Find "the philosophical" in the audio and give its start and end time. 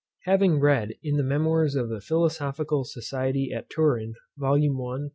1.89-2.83